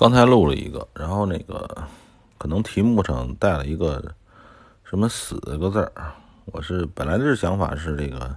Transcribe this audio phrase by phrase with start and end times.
[0.00, 1.68] 刚才录了一个，然后那个
[2.38, 4.14] 可能题目上带了一个
[4.84, 5.92] 什么“死”这个字儿，
[6.44, 8.36] 我是本来的想法是这个，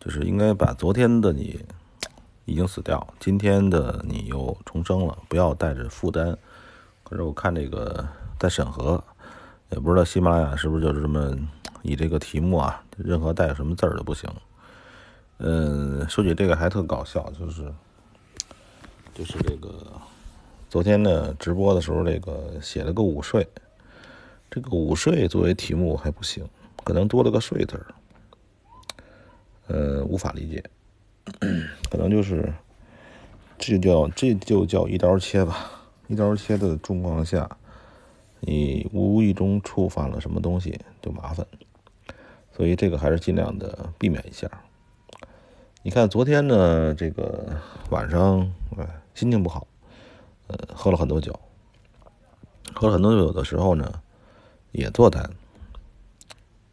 [0.00, 1.64] 就是应该把昨天的你
[2.46, 6.36] 已经死掉，今天的你又重生了，不要带着负担。
[7.04, 8.04] 可是我看这个
[8.36, 9.00] 在审核，
[9.70, 11.32] 也不知道喜马拉雅是不是就是这么
[11.82, 14.28] 以这个题目啊，任何带什么字儿都不行。
[15.36, 17.72] 嗯，说起这个还特搞笑，就是
[19.14, 19.78] 就是这个。
[20.70, 23.48] 昨天呢，直播的时候，这个写了个午睡，
[24.50, 26.46] 这个午睡作为题目还不行，
[26.84, 27.86] 可能多了个睡字，
[29.68, 30.62] 呃，无法理解，
[31.90, 32.52] 可能就是
[33.56, 35.70] 这就叫这就叫一刀切吧，
[36.06, 37.48] 一刀切的状况下，
[38.40, 41.46] 你无意中触犯了什么东西就麻烦，
[42.54, 44.46] 所以这个还是尽量的避免一下。
[45.82, 47.56] 你看昨天呢，这个
[47.88, 49.66] 晚上哎心情不好。
[50.48, 51.38] 呃，喝了很多酒，
[52.74, 54.00] 喝了很多酒的时候呢，
[54.72, 55.30] 也做单，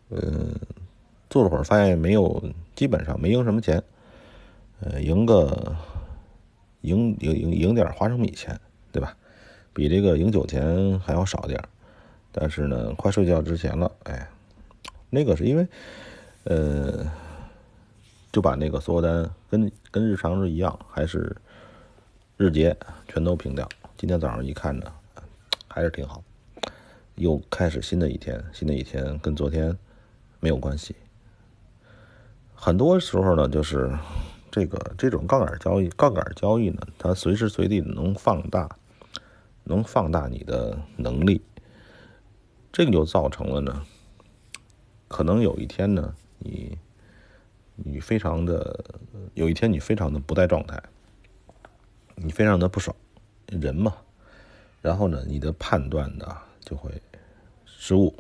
[0.08, 0.20] 呃，
[1.30, 2.42] 做了会儿发现没有，
[2.74, 3.84] 基本上没赢什么钱，
[4.80, 5.76] 呃，赢个
[6.82, 8.58] 赢赢赢赢点花生米钱，
[8.94, 9.14] 对吧？
[9.74, 11.62] 比这个赢酒钱还要少点
[12.32, 14.30] 但是呢，快睡觉之前了，哎，
[15.10, 15.68] 那个是因为，
[16.46, 17.06] 呃，
[18.32, 21.36] 就把那个所有单跟跟日常是一样，还是。
[22.38, 22.76] 日结
[23.08, 23.68] 全都平掉。
[23.96, 24.92] 今天早上一看呢，
[25.70, 26.22] 还是挺好，
[27.16, 28.44] 又开始新的一天。
[28.52, 29.78] 新的一天跟昨天
[30.42, 30.94] 没有关系。
[32.54, 33.98] 很多时候呢，就是
[34.52, 38.70] 这个这种杠杆交易，杠杆交易呢，它随时随地能放大，
[39.64, 41.42] 能放大你的能力。
[42.74, 43.86] 这个就造成了呢，
[45.08, 46.78] 可能有一天呢，你
[47.76, 48.84] 你非常的
[49.36, 50.84] 有一天你非常的不在状态。
[52.16, 52.96] 你非常的不爽，
[53.48, 53.96] 人嘛，
[54.82, 56.26] 然后呢，你的判断呢
[56.62, 56.90] 就会
[57.66, 58.16] 失误，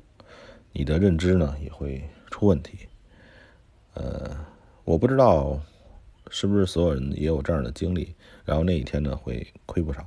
[0.73, 2.87] 你的认知呢也会出问题。
[3.93, 4.45] 呃，
[4.83, 5.59] 我不知道
[6.29, 8.13] 是不是所有人也有这样的经历，
[8.43, 10.05] 然后那一天呢会亏不少，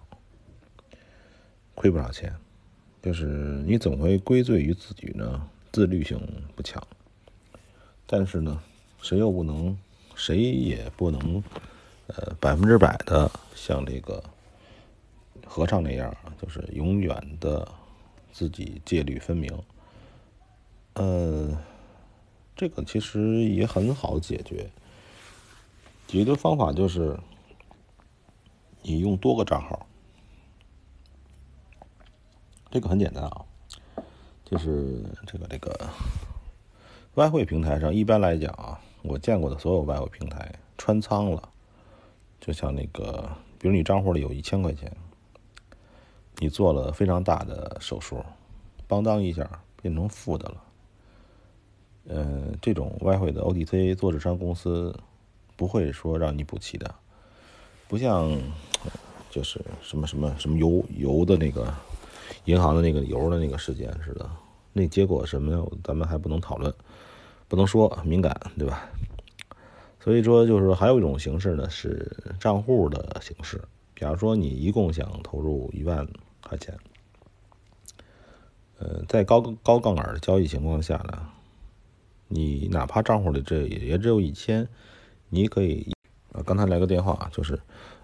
[1.74, 2.34] 亏不少钱，
[3.02, 3.24] 就是
[3.66, 6.20] 你总会归罪于自己呢自律性
[6.54, 6.86] 不强，
[8.06, 8.62] 但是呢，
[9.00, 9.76] 谁又不能，
[10.14, 11.42] 谁也不能。
[12.08, 14.22] 呃，百分之百的像这个
[15.46, 17.66] 和尚那样，就是永远的
[18.32, 19.50] 自己戒律分明。
[20.94, 21.56] 呃，
[22.56, 24.70] 这个其实也很好解决。
[26.06, 27.18] 解决方法就是，
[28.80, 29.86] 你用多个账号。
[32.70, 33.44] 这个很简单啊，
[34.44, 35.90] 就是这个这个
[37.14, 41.50] 外汇平台上，一般来讲啊，我见过的所有外汇平台穿仓了。
[42.40, 43.28] 就像那个，
[43.58, 44.90] 比如你账户里有一千块钱，
[46.38, 48.24] 你做了非常大的手术，
[48.86, 49.48] 邦当一下
[49.82, 50.62] 变成负的了。
[52.10, 54.98] 嗯，这种外汇的 OTC 做纸商公司
[55.56, 56.94] 不会说让你补齐的，
[57.86, 58.30] 不像
[59.28, 61.74] 就是什么什么什么油油的那个
[62.46, 64.30] 银行的那个油的那个事件似的，
[64.72, 66.72] 那结果什么咱们还不能讨论，
[67.46, 68.88] 不能说敏感，对吧？
[70.00, 73.60] 所以说，就是还有一种形式呢，是账户的形式。
[73.94, 76.06] 比方说，你一共想投入一万
[76.40, 76.78] 块钱，
[78.78, 81.28] 呃，在高高杠杆的交易情况下呢，
[82.28, 84.68] 你哪怕账户里这也只有一千，
[85.30, 85.92] 你可以
[86.32, 87.60] 啊，刚才来个电话，就是，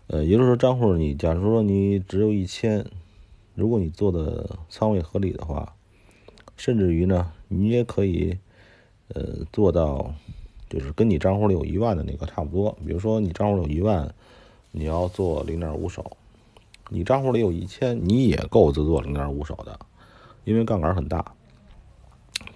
[0.08, 2.84] 呃，也就是说，账户你假如说你只有一千，
[3.54, 5.76] 如果你做的仓位合理的话，
[6.56, 8.36] 甚至于呢，你也可以，
[9.08, 10.12] 呃，做到。
[10.68, 14.12] 就是跟你账户里有一万的那个差不多，比如说你账户有一万，
[14.72, 16.16] 你要做零点五手，
[16.88, 19.78] 你账户里有一千，你也够做做零点五手的，
[20.44, 21.34] 因为杠杆很大。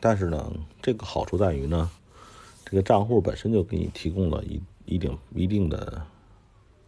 [0.00, 1.90] 但是呢，这个好处在于呢，
[2.64, 6.02] 这个账户本身就给你提供了一一定一定的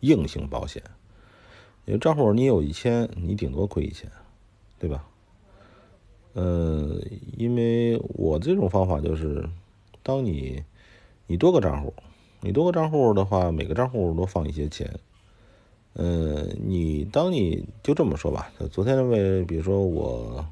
[0.00, 0.82] 硬性保险，
[1.86, 4.10] 因为账户你有一千，你顶多亏一千，
[4.78, 5.04] 对吧？
[6.34, 7.00] 呃，
[7.36, 9.48] 因为我这种方法就是，
[10.02, 10.62] 当你
[11.30, 11.94] 你多个账户，
[12.40, 14.98] 你多个账户的话，每个账户都放一些钱。
[15.94, 20.44] 嗯，你当你就这么说吧，昨天那位，比如说我，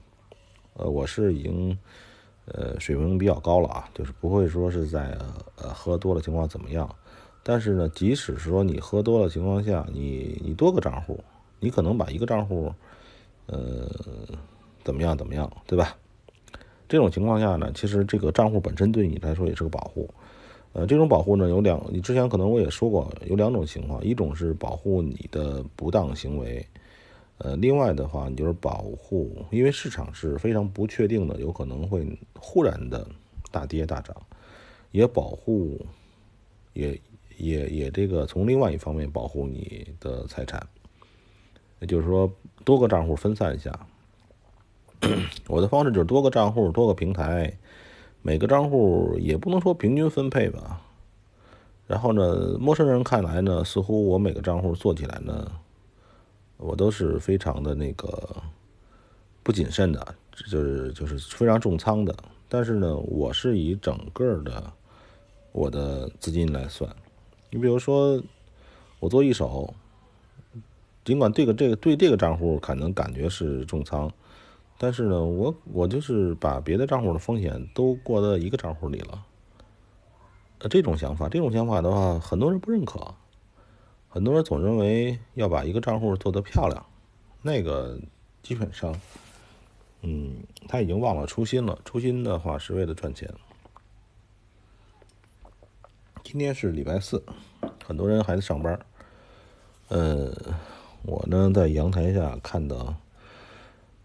[0.74, 1.76] 呃，我是已经，
[2.44, 5.18] 呃，水平比较高了啊，就是不会说是在
[5.56, 6.88] 呃喝多了情况怎么样。
[7.42, 11.18] 但是呢，即使是说你喝多了情况下，你你多个账户，
[11.58, 12.72] 你可能把一个账户，
[13.46, 13.90] 呃，
[14.84, 15.96] 怎么样怎么样，对吧？
[16.88, 20.08] 这种情况下呢，其实这个账户本身对你来说也是个保护。
[20.72, 26.64] 呃，这种保护呢有两，你之前可能我也说过，有两种情况，一种是保护你的不当行为，
[27.38, 32.06] 呃，另外的话，你就是保护，因为市场是非常不确定的，有可能会
[32.38, 33.08] 忽然的
[33.50, 34.14] 大跌大涨，
[34.92, 35.84] 也保护，
[36.74, 37.00] 也
[37.38, 40.64] 也也这个从另外一方面保护你的财产，
[41.80, 42.30] 也就是说
[42.64, 43.86] 多个账户分散一下。
[45.46, 47.56] 我的方式就是多个账户，多个平台，
[48.22, 50.80] 每个账户也不能说平均分配吧。
[51.86, 55.50] 然后呢，陌生人看来呢，似乎我每个账户做起来呢。
[56.58, 58.36] 我都是非常的那个
[59.44, 62.12] 不谨慎的，就是就是非常重仓的。
[62.48, 64.72] 但是呢，我是以整个的
[65.52, 66.90] 我的资金来算。
[67.50, 68.20] 你比如说，
[68.98, 69.72] 我做一手，
[71.04, 74.12] 尽管这个这个对这个账户可能感觉是重仓，
[74.78, 79.26] 但是呢，我我就是把别的账户的风险都过到一个账户里了。
[80.60, 83.14] 呃，这种想法，这种想法的话，很多人不认可。
[84.08, 86.86] 很多人总认为要把一个账户做得漂亮，
[87.42, 87.98] 那个
[88.42, 88.98] 基本上，
[90.02, 90.36] 嗯，
[90.66, 91.78] 他已经忘了初心了。
[91.84, 93.28] 初心的话是为了赚钱。
[96.24, 97.22] 今天是礼拜四，
[97.84, 98.78] 很多人还在上班。
[99.88, 100.32] 呃，
[101.02, 102.94] 我呢在阳台下看到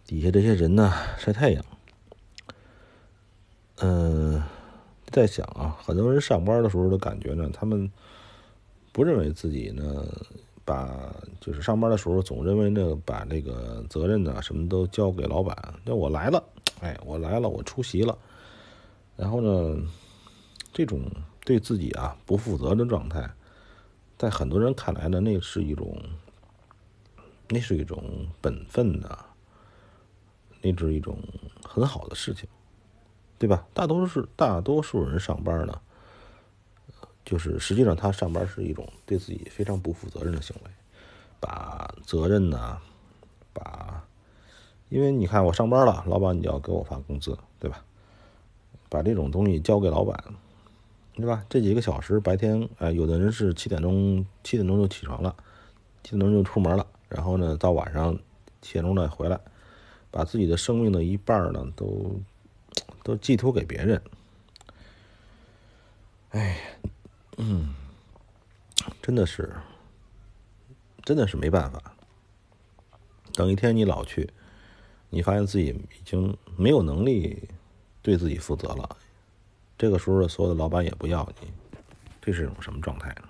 [0.05, 1.65] 底下这些人呢晒太阳。
[3.77, 4.41] 嗯，
[5.07, 7.91] 在想啊，很多人上班的时候的感觉呢，他们。
[8.95, 10.05] 不认为自己呢，
[10.63, 11.11] 把
[11.41, 15.57] 就是上班的时候总认为呢，把这个责任呢什么都交给老板。
[15.83, 16.43] 那我来了，
[16.79, 18.15] 哎，我来了，我出席了。
[19.17, 19.81] 然后呢，
[20.71, 21.01] 这种
[21.43, 23.27] 对自己啊不负责的状态，
[24.15, 25.97] 在很多人看来呢，那是一种，
[27.49, 29.17] 那是一种本分的，
[30.63, 31.19] 那是一种
[31.63, 32.49] 很好的事情，
[33.37, 33.67] 对吧？
[33.73, 35.79] 大多数大多数人上班呢。
[37.25, 40.71] 就是实际上，他上班是一种对自己非常不负责任的行为，
[41.39, 42.77] 把责任呢，
[43.53, 44.03] 把，
[44.89, 47.81] 因为你看我上班了，老板你要给我发工资，对吧？
[48.89, 50.21] 把这种东西交给老板，
[51.15, 51.45] 对吧？
[51.49, 55.33] 这几个小时白天，哎，有的人是七点钟七点钟就起床了，
[56.03, 58.19] 七点钟就出门了，然后呢，到晚上
[58.61, 59.39] 七点钟再回来，
[60.13, 62.21] 把自己的生命的一半呢，都
[63.03, 64.01] 都寄托给别人，
[66.29, 66.55] 哎。
[67.37, 67.73] 嗯，
[69.01, 69.51] 真的是，
[71.03, 71.95] 真的是没办法。
[73.33, 74.29] 等一天你老去，
[75.09, 77.49] 你发现自己已经没有能力
[78.03, 78.97] 对自己负责了。
[79.79, 81.51] 这个时候所有的老板也不要你，
[82.21, 83.23] 这是一种什么状态呢？